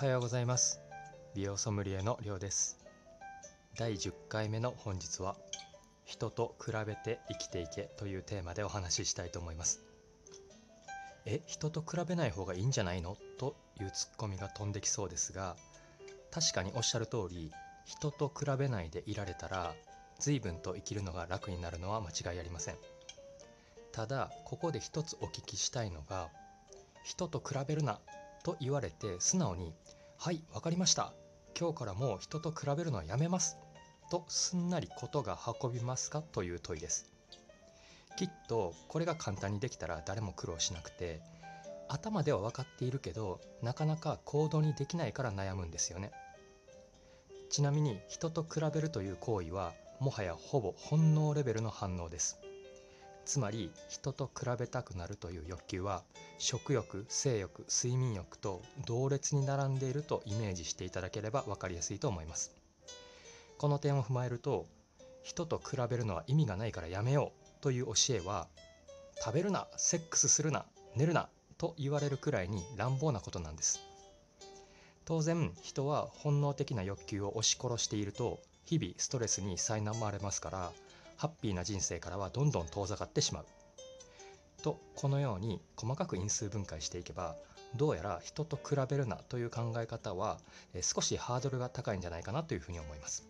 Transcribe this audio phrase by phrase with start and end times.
[0.00, 0.80] はようございます。
[1.34, 2.78] 美容ソムリエのりょうです。
[3.78, 5.36] 第10回目の本日は
[6.06, 9.82] 人と比べて生きていけというテーマでお話ししたいと思います。
[11.26, 13.18] え人と比べない方がいいんじゃないの？
[13.36, 15.54] というツッコミが飛んできそうですが
[16.30, 17.52] 確かにおっしゃる通り
[17.84, 19.74] 人と比べないでいられたら
[20.18, 22.76] 随分と生きるのが楽になるのは間違いありません。
[23.92, 26.30] ただここで一つお聞きしたいのが
[27.04, 27.98] 人と比べるな
[28.42, 29.74] と言われて素直に
[30.22, 31.14] 「はい分かりました。
[31.58, 33.56] 今日からもう人と比べるのはやめます」
[34.12, 36.20] とすんなりことが運びますか？
[36.20, 37.10] という問いです。
[38.18, 41.22] きっとこれが簡単にできたら誰も苦労しなくて
[41.88, 46.12] 頭では分かっているけどなかなか行動にできないから悩むんですよね。
[47.48, 52.38] ちなみに人と比べるという行為はもはやほぼ本能レベルの反応です。
[53.24, 56.02] つまり人と比べたくなるという欲求は
[56.38, 62.52] 食欲性欲睡眠欲と同列に並んでいるとイメージしていただければ分かりやすいと思います。
[63.58, 64.66] この点を踏まえると
[65.22, 68.48] 人と比べるのは意味がないからやめようという教えは
[69.22, 70.64] 食べるなセックスするな
[70.96, 73.80] 寝るなと言われるくらいに乱暴なことなんです。
[75.04, 80.72] 当然人は本能的な欲求を押し殺していると日々ストレスに苛まれますから
[81.20, 83.46] ハッピーな人生からはどんどん遠ざかってしまう。
[84.62, 87.36] とこのように細かく因数分解していけば
[87.76, 90.38] どうやら人と比べるなという考え方は
[90.80, 93.28] 少しハードルが高いんじゃないかなというふうに思います。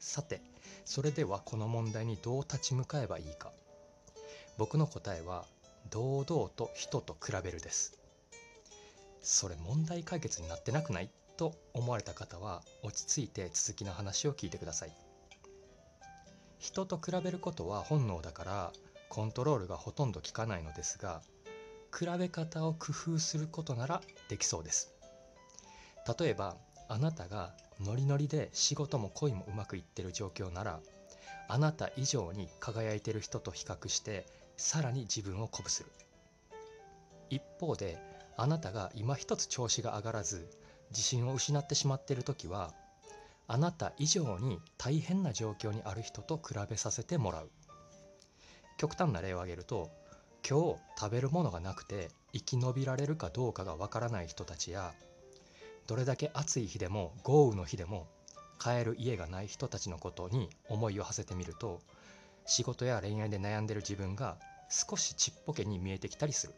[0.00, 0.42] さて
[0.84, 3.52] それではこの問題にどう立ち向かえばいいか。
[4.58, 5.46] 僕の答えは
[5.90, 7.98] 堂々と人と比べるです。
[9.22, 11.08] それ問題解決になってなくない？
[11.38, 14.92] と思われた方は落ち着いて続きの話を聞いてください。
[16.62, 18.72] 人と比べることは本能だから
[19.08, 21.20] コントロールがほとんど効かないのですが
[21.92, 24.94] 比べ方を工夫することならできそうです。
[26.18, 26.56] 例えば
[26.88, 30.78] あなたがノリノリで仕事も恋もうまくいってる状況なら
[31.48, 34.24] あなた以上に輝いてる人と比較して
[34.56, 35.90] さらに自分を鼓舞する。
[37.28, 37.98] 一方で
[38.36, 40.48] あなたが今一つ調子が上がらず
[40.90, 42.72] 自信を失ってしまっている時は
[43.52, 47.50] あなた以上に大変な状況にある人と比べさせてもらう。
[48.78, 49.90] 極端な例を挙げると
[50.48, 54.94] 今日食べるものがなくて生き延びられるかどうかがわからない人たちや
[55.86, 58.06] どれだけ暑い日でも豪雨の日でも
[58.58, 61.82] 帰る家がない人たちのことに思いを馳せてみると
[62.46, 64.38] 仕事や恋愛で悩んでる自分が
[64.70, 66.54] 少しちっぽけに見えてきたりする。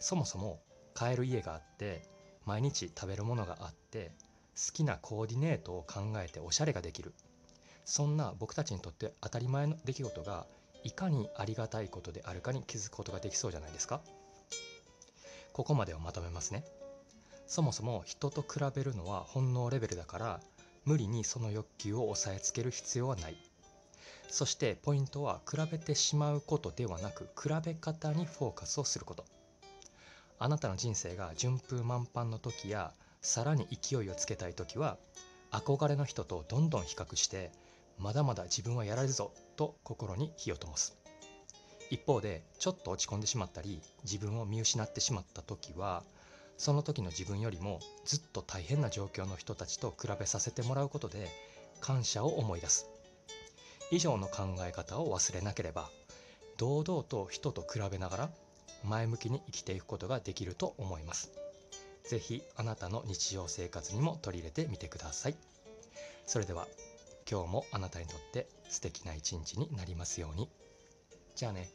[0.00, 0.58] そもそも
[0.94, 2.08] 帰る家があって
[2.46, 4.12] 毎日食べるものがあって
[4.72, 7.14] きなコーディネートを考えておしゃれができる。
[7.84, 10.46] そんな僕たちにとって当たり前の出来事が
[10.82, 14.00] いかにありがたいことであるかに気づくことができそうじゃないですか。
[15.52, 16.64] ここまでをまとめますね。
[17.46, 20.40] そもそも人と比べるのは本能レベルだから
[20.84, 23.36] 無理にその欲求を抑えつける必要はない。
[24.28, 29.24] そしてポイントは比べてしまうことではなく比べ方にフォーカスをすること。
[30.38, 32.92] あなたの人生が順風満帆の時や
[33.26, 34.98] さらに勢いをつけたい時は
[35.50, 37.50] 憧れの人とどんどん比較して
[37.98, 40.96] まだまだ自分はやられるぞと心に火を灯す。
[41.90, 46.04] 一方でちょっと落ち込んでしまったり自分を見失ってしまった時は
[46.56, 51.28] その時の自分よりもずっと大変な状況の人たちと比べさせてもらうことで
[51.80, 52.86] 感謝を思い出す。
[53.90, 55.90] 以上の考え方を忘れなければ
[56.58, 58.30] 堂々と人と比べながら
[58.84, 61.45] 前向きに生きていくことができると思います。
[62.08, 65.36] ぜひあなたの日常生活にも取り入れてみてください
[66.26, 66.66] それでは
[67.28, 70.48] 今日もあなたにとって素敵な一日になりますように。
[71.34, 71.68] じゃあね。